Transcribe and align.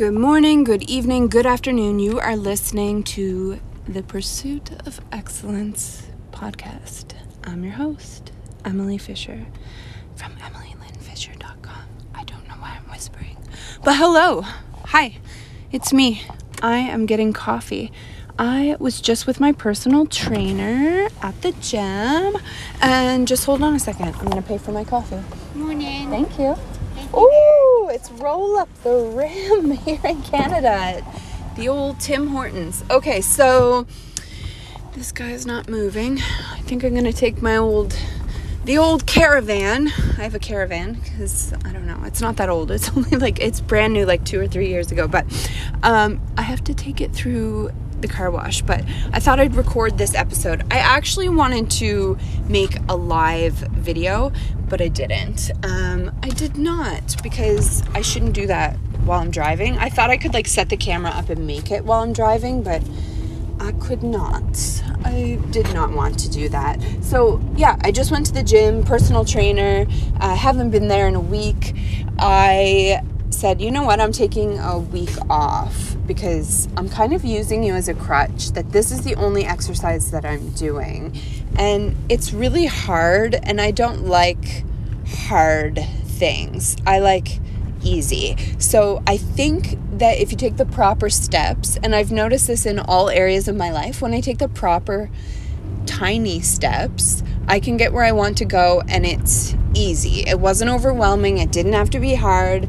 Good 0.00 0.14
morning, 0.14 0.64
good 0.64 0.84
evening, 0.84 1.28
good 1.28 1.44
afternoon. 1.44 1.98
You 1.98 2.18
are 2.20 2.34
listening 2.34 3.02
to 3.02 3.60
the 3.86 4.02
Pursuit 4.02 4.70
of 4.86 4.98
Excellence 5.12 6.06
podcast. 6.32 7.12
I'm 7.44 7.62
your 7.64 7.74
host, 7.74 8.32
Emily 8.64 8.96
Fisher 8.96 9.44
from 10.16 10.32
EmilyLynnFisher.com. 10.36 11.84
I 12.14 12.24
don't 12.24 12.48
know 12.48 12.54
why 12.54 12.78
I'm 12.78 12.90
whispering, 12.90 13.36
but 13.84 13.96
hello. 13.96 14.40
Hi, 14.86 15.18
it's 15.70 15.92
me. 15.92 16.22
I 16.62 16.78
am 16.78 17.04
getting 17.04 17.34
coffee. 17.34 17.92
I 18.38 18.76
was 18.80 19.02
just 19.02 19.26
with 19.26 19.38
my 19.38 19.52
personal 19.52 20.06
trainer 20.06 21.08
at 21.20 21.42
the 21.42 21.52
gym, 21.60 22.40
and 22.80 23.28
just 23.28 23.44
hold 23.44 23.62
on 23.62 23.74
a 23.74 23.78
second. 23.78 24.14
I'm 24.14 24.28
gonna 24.28 24.40
pay 24.40 24.56
for 24.56 24.72
my 24.72 24.84
coffee. 24.84 25.20
Morning. 25.54 26.08
Thank 26.08 26.38
you. 26.38 26.56
Ooh, 27.14 27.69
it's 27.90 28.10
roll 28.12 28.56
up 28.56 28.68
the 28.82 28.96
rim 29.14 29.70
here 29.84 30.00
in 30.04 30.22
Canada. 30.22 31.04
The 31.56 31.68
old 31.68 32.00
Tim 32.00 32.28
Hortons. 32.28 32.84
Okay, 32.90 33.20
so 33.20 33.86
this 34.92 35.12
guy's 35.12 35.44
not 35.44 35.68
moving. 35.68 36.18
I 36.18 36.60
think 36.60 36.84
I'm 36.84 36.94
gonna 36.94 37.12
take 37.12 37.42
my 37.42 37.56
old, 37.56 37.98
the 38.64 38.78
old 38.78 39.06
caravan. 39.06 39.88
I 39.88 40.22
have 40.22 40.34
a 40.34 40.38
caravan 40.38 40.94
because 40.94 41.52
I 41.64 41.72
don't 41.72 41.86
know. 41.86 42.00
It's 42.04 42.20
not 42.20 42.36
that 42.36 42.48
old. 42.48 42.70
It's 42.70 42.88
only 42.96 43.16
like 43.16 43.40
it's 43.40 43.60
brand 43.60 43.92
new, 43.92 44.06
like 44.06 44.24
two 44.24 44.40
or 44.40 44.46
three 44.46 44.68
years 44.68 44.92
ago. 44.92 45.08
But 45.08 45.26
um, 45.82 46.20
I 46.36 46.42
have 46.42 46.62
to 46.64 46.74
take 46.74 47.00
it 47.00 47.12
through 47.12 47.70
the 48.02 48.08
car 48.08 48.30
wash, 48.30 48.62
but 48.62 48.84
I 49.12 49.20
thought 49.20 49.40
I'd 49.40 49.54
record 49.54 49.98
this 49.98 50.14
episode. 50.14 50.64
I 50.70 50.78
actually 50.78 51.28
wanted 51.28 51.70
to 51.72 52.18
make 52.48 52.76
a 52.88 52.96
live 52.96 53.54
video, 53.54 54.32
but 54.68 54.80
I 54.80 54.88
didn't. 54.88 55.50
Um, 55.62 56.14
I 56.22 56.28
did 56.28 56.56
not 56.56 57.16
because 57.22 57.82
I 57.94 58.02
shouldn't 58.02 58.32
do 58.32 58.46
that 58.46 58.76
while 59.04 59.20
I'm 59.20 59.30
driving. 59.30 59.78
I 59.78 59.88
thought 59.88 60.10
I 60.10 60.16
could 60.16 60.34
like 60.34 60.46
set 60.46 60.68
the 60.68 60.76
camera 60.76 61.10
up 61.10 61.28
and 61.28 61.46
make 61.46 61.70
it 61.70 61.84
while 61.84 62.02
I'm 62.02 62.12
driving, 62.12 62.62
but 62.62 62.82
I 63.60 63.72
could 63.72 64.02
not. 64.02 64.82
I 65.04 65.38
did 65.50 65.72
not 65.74 65.92
want 65.92 66.18
to 66.20 66.30
do 66.30 66.48
that. 66.48 66.80
So, 67.02 67.42
yeah, 67.56 67.76
I 67.82 67.92
just 67.92 68.10
went 68.10 68.26
to 68.26 68.32
the 68.32 68.42
gym, 68.42 68.82
personal 68.84 69.24
trainer. 69.24 69.86
I 70.18 70.34
haven't 70.34 70.70
been 70.70 70.88
there 70.88 71.06
in 71.08 71.14
a 71.14 71.20
week. 71.20 71.74
I 72.18 73.02
said, 73.28 73.60
you 73.60 73.70
know 73.70 73.82
what, 73.82 74.00
I'm 74.00 74.12
taking 74.12 74.58
a 74.58 74.78
week 74.78 75.10
off 75.28 75.96
because 76.10 76.66
I'm 76.76 76.88
kind 76.88 77.12
of 77.12 77.24
using 77.24 77.62
you 77.62 77.74
as 77.74 77.88
a 77.88 77.94
crutch, 77.94 78.50
that 78.54 78.72
this 78.72 78.90
is 78.90 79.02
the 79.02 79.14
only 79.14 79.44
exercise 79.44 80.10
that 80.10 80.24
I'm 80.24 80.50
doing. 80.50 81.16
And 81.56 81.94
it's 82.08 82.32
really 82.32 82.66
hard, 82.66 83.36
and 83.44 83.60
I 83.60 83.70
don't 83.70 84.06
like 84.06 84.64
hard 85.06 85.78
things. 86.02 86.76
I 86.84 86.98
like 86.98 87.38
easy. 87.84 88.36
So 88.58 89.04
I 89.06 89.18
think 89.18 89.78
that 89.98 90.18
if 90.18 90.32
you 90.32 90.36
take 90.36 90.56
the 90.56 90.66
proper 90.66 91.10
steps, 91.10 91.78
and 91.80 91.94
I've 91.94 92.10
noticed 92.10 92.48
this 92.48 92.66
in 92.66 92.80
all 92.80 93.08
areas 93.08 93.46
of 93.46 93.54
my 93.54 93.70
life, 93.70 94.02
when 94.02 94.12
I 94.12 94.20
take 94.20 94.38
the 94.38 94.48
proper 94.48 95.10
tiny 95.86 96.40
steps, 96.40 97.22
I 97.46 97.60
can 97.60 97.76
get 97.76 97.92
where 97.92 98.04
I 98.04 98.10
want 98.10 98.36
to 98.38 98.44
go 98.44 98.82
and 98.88 99.06
it's 99.06 99.54
easy. 99.74 100.24
It 100.26 100.40
wasn't 100.40 100.72
overwhelming, 100.72 101.38
it 101.38 101.52
didn't 101.52 101.74
have 101.74 101.90
to 101.90 102.00
be 102.00 102.16
hard 102.16 102.68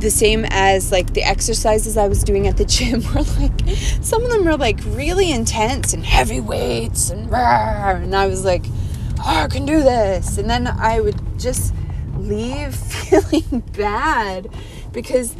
the 0.00 0.10
same 0.10 0.44
as 0.50 0.92
like 0.92 1.14
the 1.14 1.22
exercises 1.22 1.96
I 1.96 2.08
was 2.08 2.22
doing 2.22 2.46
at 2.46 2.56
the 2.56 2.64
gym 2.76 3.02
were 3.14 3.22
like 3.40 3.76
some 4.02 4.24
of 4.24 4.30
them 4.30 4.44
were 4.44 4.56
like 4.56 4.80
really 4.86 5.30
intense 5.30 5.92
and 5.92 6.04
heavy 6.04 6.40
weights 6.40 7.10
and 7.10 7.30
rah, 7.30 7.90
and 7.90 8.14
I 8.14 8.26
was 8.26 8.44
like, 8.44 8.64
oh, 9.20 9.44
I 9.44 9.48
can 9.48 9.66
do 9.66 9.82
this. 9.82 10.38
And 10.38 10.48
then 10.48 10.66
I 10.66 11.00
would 11.00 11.20
just 11.38 11.74
leave 12.16 12.74
feeling 12.74 13.60
bad 13.76 14.48
because 14.92 15.34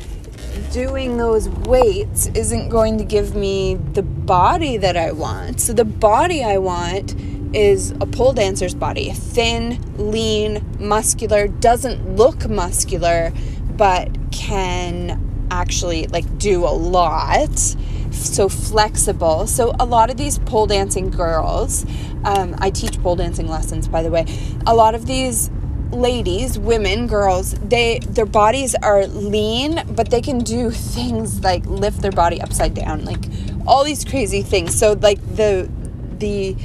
doing 0.72 1.16
those 1.16 1.48
weights 1.48 2.27
isn't 2.28 2.68
going 2.68 2.98
to 2.98 3.04
give 3.04 3.34
me 3.34 3.74
the 3.74 4.02
body 4.02 4.77
that 4.78 4.96
I 4.96 5.12
want. 5.12 5.60
So 5.60 5.72
the 5.72 5.84
body 5.84 6.42
I 6.42 6.58
want 6.58 7.14
is 7.54 7.92
a 7.92 8.06
pole 8.06 8.32
dancer's 8.32 8.74
body, 8.74 9.11
thin, 9.12 9.80
lean, 9.96 10.64
muscular, 10.78 11.48
doesn't 11.48 12.16
look 12.16 12.48
muscular, 12.48 13.33
but 13.77 14.26
can 14.36 15.48
actually 15.51 16.07
like 16.08 16.39
do 16.39 16.64
a 16.64 16.74
lot. 16.74 17.77
So 18.13 18.48
flexible. 18.48 19.47
So 19.47 19.74
a 19.79 19.85
lot 19.85 20.11
of 20.11 20.17
these 20.17 20.39
pole 20.39 20.67
dancing 20.67 21.11
girls 21.11 21.85
um, 22.24 22.57
i 22.58 22.70
teach 22.70 23.01
pole 23.02 23.17
dancing 23.17 23.48
lessons 23.48 23.89
by 23.89 24.02
the 24.02 24.11
way. 24.11 24.27
A 24.67 24.75
lot 24.75 24.95
of 24.95 25.07
these 25.07 25.51
ladies 25.92 26.58
women 26.58 27.07
girls 27.07 27.52
they 27.61 28.01
their 28.01 28.27
bodies 28.27 28.75
are 28.83 29.07
lean 29.07 29.80
but 29.95 30.11
they 30.11 30.20
can 30.20 30.41
do 30.41 30.70
things 30.96 31.45
like 31.45 31.64
lift 31.67 32.02
their 32.02 32.11
body 32.11 32.41
upside 32.41 32.75
down 32.75 33.05
like 33.05 33.25
all 33.67 33.85
these 33.85 34.05
crazy 34.05 34.42
things. 34.42 34.77
So 34.79 34.92
like 34.95 35.20
the 35.36 35.70
the 36.19 36.57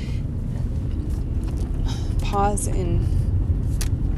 pause 2.23 2.67
in 2.67 3.20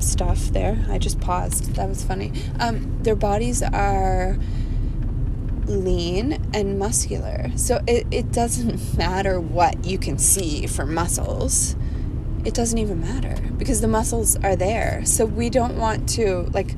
stuff 0.03 0.39
there. 0.49 0.85
I 0.89 0.97
just 0.97 1.19
paused. 1.19 1.75
That 1.75 1.89
was 1.89 2.03
funny. 2.03 2.31
Um, 2.59 3.01
their 3.03 3.15
bodies 3.15 3.61
are 3.61 4.37
lean 5.65 6.33
and 6.53 6.77
muscular. 6.77 7.51
So 7.55 7.81
it, 7.87 8.05
it 8.11 8.31
doesn't 8.31 8.97
matter 8.97 9.39
what 9.39 9.85
you 9.85 9.97
can 9.97 10.17
see 10.17 10.67
for 10.67 10.85
muscles. 10.85 11.75
It 12.45 12.53
doesn't 12.53 12.77
even 12.77 12.99
matter 12.99 13.37
because 13.57 13.81
the 13.81 13.87
muscles 13.87 14.35
are 14.43 14.55
there. 14.55 15.05
So 15.05 15.25
we 15.25 15.49
don't 15.49 15.77
want 15.77 16.09
to 16.09 16.49
like 16.53 16.75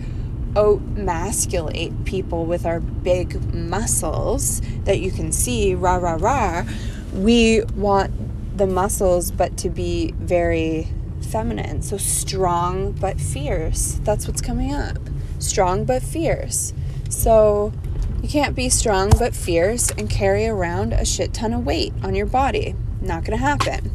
masculate 0.96 2.06
people 2.06 2.46
with 2.46 2.66
our 2.66 2.80
big 2.80 3.54
muscles 3.54 4.62
that 4.86 5.00
you 5.00 5.12
can 5.12 5.32
see, 5.32 5.76
rah, 5.76 5.98
rah, 5.98 6.18
rah. 6.20 6.66
We 7.14 7.64
want 7.76 8.58
the 8.58 8.68
muscles, 8.68 9.32
but 9.32 9.58
to 9.58 9.70
be 9.70 10.14
very 10.18 10.88
feminine. 11.26 11.82
So 11.82 11.98
strong 11.98 12.92
but 12.94 13.20
fierce. 13.20 14.00
That's 14.04 14.28
what's 14.28 14.42
coming 14.42 14.74
up. 14.74 14.98
Strong 15.40 15.86
but 15.86 16.04
fierce. 16.04 16.74
So 17.10 17.74
you 18.22 18.30
can't 18.30 18.56
be 18.56 18.70
strong 18.70 19.12
but 19.18 19.36
fierce 19.36 19.92
and 19.92 20.10
carry 20.10 20.48
around 20.48 20.94
a 20.94 21.06
shit 21.06 21.34
ton 21.34 21.54
of 21.54 21.66
weight 21.66 21.94
on 22.04 22.16
your 22.16 22.26
body. 22.26 22.76
Not 23.02 23.24
going 23.24 23.38
to 23.38 23.44
happen. 23.44 23.92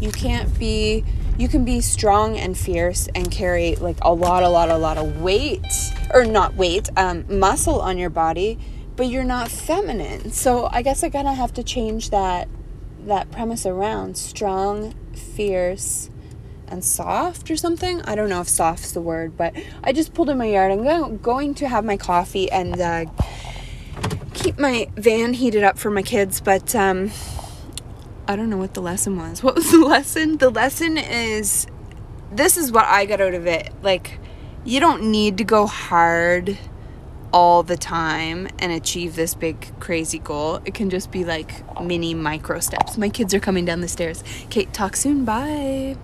You 0.00 0.10
can't 0.10 0.58
be 0.58 1.04
you 1.36 1.48
can 1.48 1.64
be 1.64 1.80
strong 1.80 2.36
and 2.36 2.56
fierce 2.56 3.08
and 3.14 3.30
carry 3.30 3.74
like 3.76 3.98
a 4.02 4.12
lot 4.12 4.42
a 4.42 4.48
lot 4.48 4.70
a 4.70 4.76
lot 4.76 4.98
of 4.98 5.20
weight 5.20 5.66
or 6.12 6.24
not 6.24 6.54
weight 6.54 6.88
um, 6.96 7.24
muscle 7.28 7.80
on 7.80 7.98
your 7.98 8.10
body 8.10 8.58
but 8.96 9.08
you're 9.08 9.24
not 9.24 9.48
feminine 9.48 10.30
so 10.30 10.68
i 10.70 10.80
guess 10.80 11.02
i 11.02 11.08
gotta 11.08 11.32
have 11.32 11.52
to 11.52 11.62
change 11.62 12.10
that 12.10 12.48
that 13.00 13.30
premise 13.32 13.66
around 13.66 14.16
strong 14.16 14.94
fierce 15.12 16.08
and 16.68 16.84
soft 16.84 17.50
or 17.50 17.56
something. 17.56 18.02
I 18.02 18.14
don't 18.14 18.28
know 18.28 18.40
if 18.40 18.48
soft's 18.48 18.92
the 18.92 19.00
word, 19.00 19.36
but 19.36 19.54
I 19.82 19.92
just 19.92 20.14
pulled 20.14 20.30
in 20.30 20.38
my 20.38 20.46
yard. 20.46 20.72
I'm 20.72 21.18
going 21.18 21.54
to 21.54 21.68
have 21.68 21.84
my 21.84 21.96
coffee 21.96 22.50
and 22.50 22.80
uh, 22.80 23.04
keep 24.34 24.58
my 24.58 24.88
van 24.94 25.34
heated 25.34 25.62
up 25.62 25.78
for 25.78 25.90
my 25.90 26.02
kids, 26.02 26.40
but 26.40 26.74
um, 26.74 27.10
I 28.26 28.36
don't 28.36 28.50
know 28.50 28.56
what 28.56 28.74
the 28.74 28.82
lesson 28.82 29.16
was. 29.16 29.42
What 29.42 29.54
was 29.54 29.70
the 29.70 29.78
lesson? 29.78 30.38
The 30.38 30.50
lesson 30.50 30.98
is 30.98 31.66
this 32.32 32.56
is 32.56 32.72
what 32.72 32.84
I 32.86 33.06
got 33.06 33.20
out 33.20 33.34
of 33.34 33.46
it. 33.46 33.72
Like, 33.82 34.18
you 34.64 34.80
don't 34.80 35.10
need 35.10 35.38
to 35.38 35.44
go 35.44 35.66
hard 35.66 36.58
all 37.32 37.64
the 37.64 37.76
time 37.76 38.48
and 38.60 38.70
achieve 38.70 39.16
this 39.16 39.34
big 39.34 39.78
crazy 39.80 40.18
goal. 40.18 40.60
It 40.64 40.72
can 40.74 40.88
just 40.88 41.10
be 41.10 41.24
like 41.24 41.64
mini 41.80 42.14
micro 42.14 42.60
steps. 42.60 42.96
My 42.96 43.08
kids 43.08 43.34
are 43.34 43.40
coming 43.40 43.64
down 43.64 43.80
the 43.80 43.88
stairs. 43.88 44.22
Kate, 44.50 44.72
talk 44.72 44.94
soon. 44.96 45.24
Bye. 45.24 45.96